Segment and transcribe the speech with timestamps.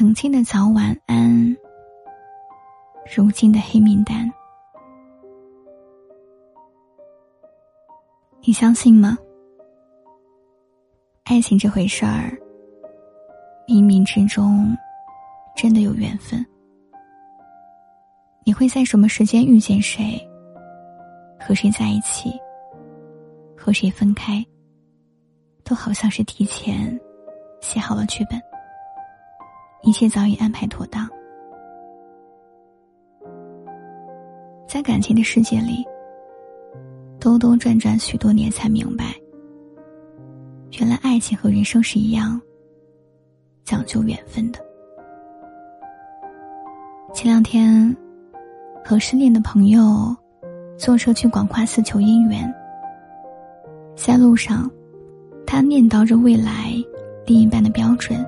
[0.00, 1.54] 曾经的早晚安，
[3.14, 4.32] 如今的黑名单，
[8.40, 9.18] 你相信吗？
[11.24, 12.32] 爱情这回事儿，
[13.68, 14.74] 冥冥之中
[15.54, 16.42] 真的有缘分。
[18.46, 20.18] 你会在什么时间遇见谁，
[21.38, 22.32] 和谁在一起，
[23.54, 24.42] 和谁分开，
[25.62, 26.98] 都好像是提前
[27.60, 28.40] 写好了剧本。
[29.82, 31.08] 一切早已安排妥当，
[34.68, 35.82] 在感情的世界里，
[37.18, 39.14] 兜兜转转许多年，才明白，
[40.78, 42.38] 原来爱情和人生是一样，
[43.64, 44.58] 讲究缘分的。
[47.14, 47.96] 前两天，
[48.84, 50.14] 和失恋的朋友
[50.78, 52.54] 坐车去广化寺求姻缘，
[53.96, 54.70] 在路上，
[55.46, 56.74] 他念叨着未来
[57.24, 58.22] 另一半的标准。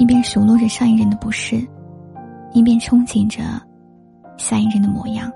[0.00, 1.56] 一边数落着上一任的不是，
[2.54, 3.42] 一边憧憬着
[4.38, 5.30] 下一任的模样。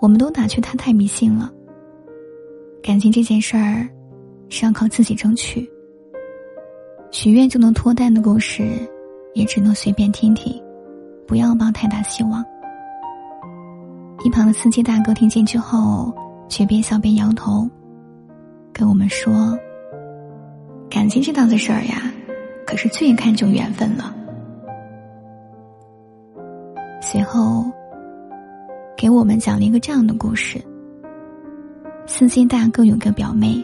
[0.00, 1.48] 我们都打趣他太迷信了。
[2.82, 3.88] 感情这件事儿
[4.48, 5.70] 是要靠自己争取。
[7.12, 8.68] 许愿就能脱单的故事，
[9.34, 10.60] 也只能随便听听，
[11.28, 12.44] 不要抱太大希望。
[14.24, 16.12] 一旁的司机大哥听进去后，
[16.48, 17.70] 却边笑边摇头，
[18.72, 19.56] 跟我们说
[20.90, 22.09] ：“感情这档子事儿呀。”
[22.70, 24.14] 可是最看重缘分了。
[27.02, 27.64] 随后，
[28.96, 30.64] 给我们讲了一个这样的故事：
[32.06, 33.60] 司机大哥有个表妹，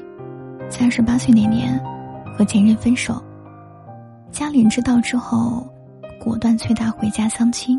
[0.69, 1.81] 在二十八岁那年
[2.37, 3.23] 和前任分手，
[4.33, 5.65] 家里人知道之后，
[6.21, 7.79] 果断催他回家相亲。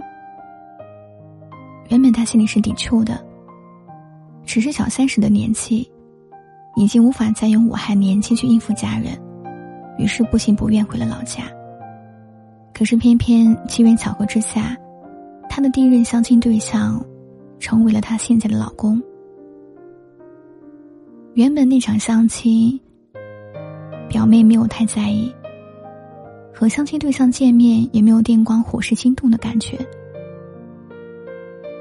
[1.89, 3.21] 原本他心里是抵触的，
[4.45, 5.91] 只是小三十的年纪，
[6.77, 9.26] 已经无法再用我还年轻去应付家人。
[9.97, 11.43] 于是不情不愿回了老家。
[12.73, 14.77] 可是偏偏机缘巧合之下，
[15.49, 17.03] 他的第一任相亲对象，
[17.59, 19.01] 成为了他现在的老公。
[21.33, 22.79] 原本那场相亲，
[24.07, 25.33] 表妹没有太在意，
[26.53, 29.77] 和相亲对象见面也没有电光火石心动的感觉。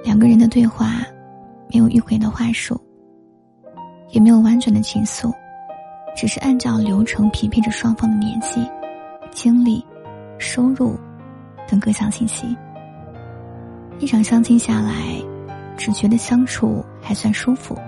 [0.02, 1.04] 两个人的对话，
[1.70, 2.80] 没有迂回的话术，
[4.12, 5.30] 也没有婉转的情愫。
[6.16, 8.66] 只是按照流程匹配着双方的年纪、
[9.30, 9.84] 经历、
[10.38, 10.98] 收入
[11.68, 12.56] 等各项信息。
[13.98, 14.94] 一场相亲下来，
[15.76, 17.78] 只觉得相处还算舒服。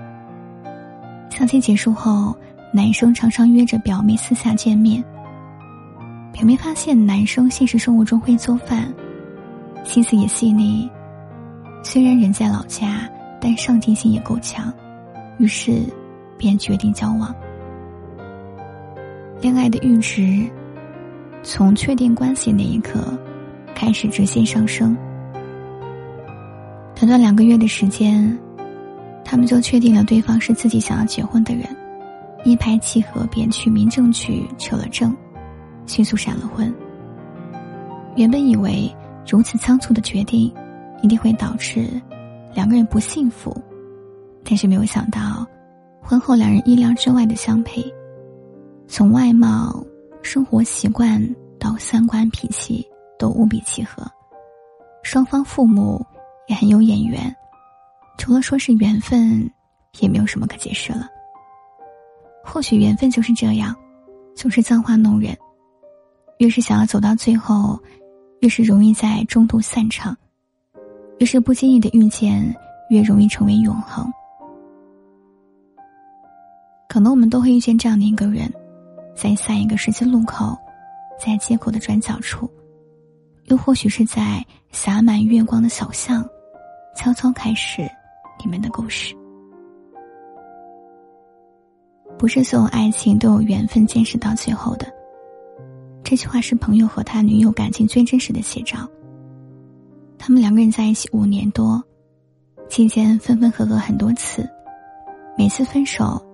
[1.30, 2.36] 相亲结束后，
[2.72, 5.02] 男生常常约着表妹私下见面。
[6.32, 8.92] 表妹发现男生现实生活中会做饭，
[9.84, 10.88] 心思也细腻，
[11.82, 13.08] 虽然人在老家，
[13.40, 14.72] 但上进心也够强，
[15.38, 15.82] 于是
[16.36, 17.34] 便决定交往。
[19.40, 20.50] 恋爱的阈值，
[21.44, 23.16] 从确定关系那一刻
[23.72, 24.96] 开始直线上升。
[26.96, 28.36] 短短两个月的时间，
[29.24, 31.64] 他们就确定了对方是自己想要结婚的人，
[32.44, 35.16] 一拍即合，便去民政局求了证，
[35.86, 36.74] 迅速闪了婚。
[38.16, 38.92] 原本以为
[39.24, 40.52] 如此仓促的决定
[41.00, 41.88] 一定会导致
[42.54, 43.56] 两个人不幸福，
[44.42, 45.46] 但是没有想到，
[46.00, 47.84] 婚后两人意料之外的相配。
[48.90, 49.84] 从外貌、
[50.22, 51.22] 生活习惯
[51.60, 52.84] 到三观、脾气
[53.18, 54.02] 都无比契合，
[55.02, 56.04] 双方父母
[56.48, 57.32] 也很有眼缘，
[58.16, 59.48] 除了说是缘分，
[60.00, 61.06] 也没有什么可解释了。
[62.42, 63.76] 或许缘分就是这样，
[64.34, 65.36] 总是造化弄人，
[66.38, 67.78] 越是想要走到最后，
[68.40, 70.14] 越是容易在中途散场；
[71.18, 72.56] 越是不经意的遇见，
[72.88, 74.10] 越容易成为永恒。
[76.88, 78.50] 可能我们都会遇见这样的一个人。
[79.20, 80.56] 在下一个十字路口，
[81.18, 82.48] 在街口的转角处，
[83.46, 86.24] 又或许是在洒满月光的小巷，
[86.94, 87.82] 悄悄开始
[88.38, 89.16] 你们的故事。
[92.16, 94.86] 不是所有爱情都有缘分坚持到最后的，
[96.04, 98.88] 这句话是朋友和他女友感情最真实的写照。
[100.16, 101.82] 他们两个人在一起五年多，
[102.68, 104.48] 期间分分合合很多次，
[105.36, 106.24] 每次分手，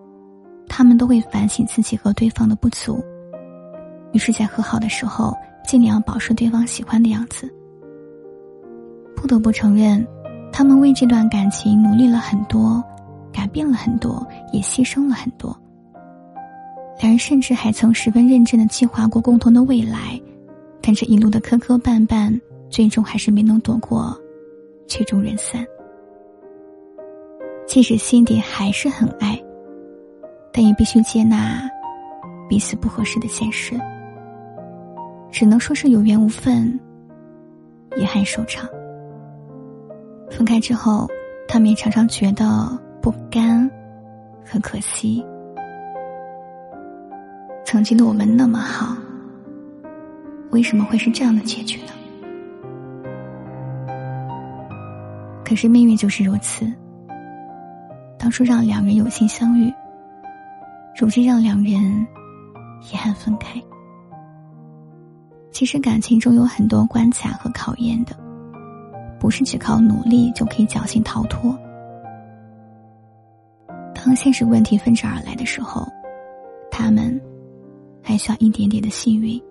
[0.68, 3.02] 他们都会反省自己和对方的不足，
[4.12, 7.52] 于是，在和好的时候，尽量保持对方喜欢的样子。
[9.16, 10.06] 不得不承认，
[10.52, 12.82] 他们为这段感情努力了很多，
[13.32, 15.56] 改变了很多，也牺牲了很多。
[17.00, 20.20] 两人甚至还曾十分认真的计划过共同的未来，
[20.80, 22.38] 但这一路的磕磕绊绊，
[22.68, 24.16] 最终还是没能躲过
[24.86, 25.66] 曲终人散。
[27.66, 29.42] 即使心底还是很爱，
[30.56, 31.68] 但也必须接纳
[32.48, 33.76] 彼此不合适的现实。
[35.32, 36.78] 只能说是有缘无分，
[37.96, 38.68] 遗憾收场。
[40.30, 41.08] 分开之后，
[41.48, 42.46] 他们也常常觉得
[43.02, 43.68] 不甘
[44.44, 45.26] 和可惜。
[47.64, 48.96] 曾经的我们那么好，
[50.52, 51.92] 为什么会是这样的结局呢？
[55.44, 56.64] 可是命运就是如此。
[58.16, 59.72] 当初让两人有幸相遇，
[60.96, 62.06] 如今让两人
[62.90, 63.62] 遗憾分开。
[65.50, 68.16] 其实感情中有很多关卡和考验的，
[69.18, 71.58] 不是只靠努力就可以侥幸逃脱。
[73.94, 75.86] 当现实问题纷至而来的时候，
[76.70, 77.20] 他们。
[78.06, 79.42] 还需要一点点的幸运，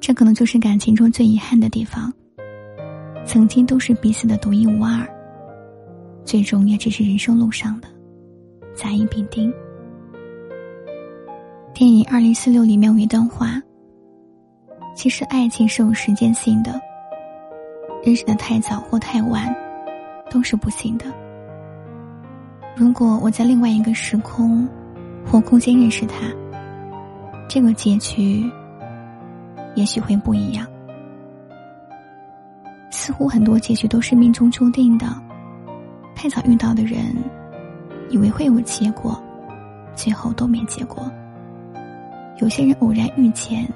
[0.00, 2.10] 这可能就是感情中最遗憾的地方。
[3.26, 5.06] 曾经都是彼此的独一无二，
[6.24, 7.88] 最终也只是人生路上的
[8.74, 9.52] 甲乙丙丁。
[11.74, 13.60] 电影《二零四六》里面有一段话：
[14.94, 16.80] 其实爱情是有时间性的，
[18.04, 19.52] 认识的太早或太晚，
[20.30, 21.06] 都是不行的。
[22.76, 24.68] 如果我在另外一个时空
[25.26, 26.32] 或空间认识他。
[27.46, 28.50] 这个结局
[29.74, 30.66] 也许会不一样。
[32.90, 35.06] 似乎很多结局都是命中注定的，
[36.14, 37.14] 太早遇到的人，
[38.10, 39.20] 以为会有结果，
[39.94, 41.10] 最后都没结果。
[42.40, 43.66] 有些人偶然遇见，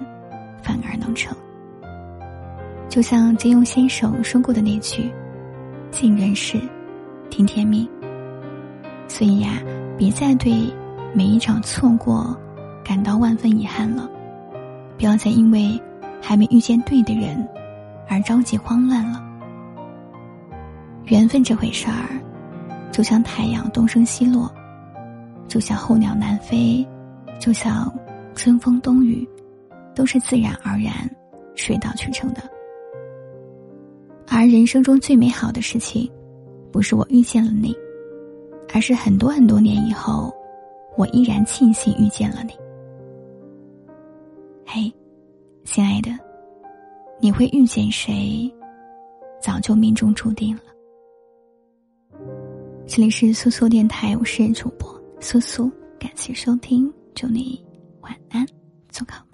[0.62, 1.36] 反而能成。
[2.88, 5.10] 就像金庸先生说过的那句
[5.90, 6.60] ：“尽人事，
[7.30, 7.88] 听天命。”
[9.06, 9.62] 所以呀，
[9.96, 10.72] 别再对
[11.14, 12.36] 每一场错过。
[12.84, 14.08] 感到万分遗憾了，
[14.96, 15.78] 不要再因为
[16.22, 17.46] 还没遇见对的人
[18.08, 19.22] 而着急慌乱了。
[21.04, 22.18] 缘分这回事儿，
[22.90, 24.50] 就像太阳东升西落，
[25.46, 26.82] 就像候鸟南飞，
[27.38, 27.92] 就像
[28.38, 29.28] 春风冬雨，
[29.96, 30.92] 都是自然而然、
[31.56, 32.40] 水到渠成的。
[34.28, 36.08] 而人生中最美好的事情，
[36.70, 37.76] 不是我遇见了你，
[38.72, 40.32] 而是很多很多年以后，
[40.96, 42.52] 我依然庆幸遇见了你。
[44.64, 44.92] 嘿，
[45.64, 46.10] 亲爱的，
[47.20, 48.48] 你会遇见谁，
[49.42, 50.62] 早就命中注定了。
[52.86, 54.88] 这里是苏苏电台，我是主播
[55.18, 55.68] 苏苏，
[55.98, 57.60] 感谢收听，祝你
[58.08, 58.46] 晚安，
[58.88, 59.27] 做好。